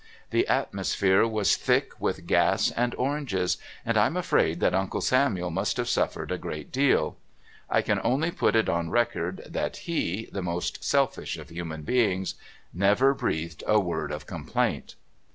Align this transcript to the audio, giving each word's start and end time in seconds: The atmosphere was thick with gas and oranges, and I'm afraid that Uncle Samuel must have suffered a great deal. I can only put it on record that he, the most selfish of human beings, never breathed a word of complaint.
The 0.31 0.47
atmosphere 0.47 1.27
was 1.27 1.55
thick 1.55 1.91
with 2.01 2.25
gas 2.25 2.71
and 2.71 2.95
oranges, 2.95 3.57
and 3.85 3.99
I'm 3.99 4.17
afraid 4.17 4.59
that 4.59 4.73
Uncle 4.73 4.99
Samuel 4.99 5.51
must 5.51 5.77
have 5.77 5.87
suffered 5.87 6.31
a 6.31 6.39
great 6.39 6.71
deal. 6.71 7.17
I 7.69 7.83
can 7.83 8.01
only 8.03 8.31
put 8.31 8.55
it 8.55 8.67
on 8.67 8.89
record 8.89 9.43
that 9.45 9.77
he, 9.85 10.27
the 10.33 10.41
most 10.41 10.83
selfish 10.83 11.37
of 11.37 11.49
human 11.49 11.83
beings, 11.83 12.33
never 12.73 13.13
breathed 13.13 13.63
a 13.67 13.79
word 13.79 14.11
of 14.11 14.25
complaint. 14.25 14.95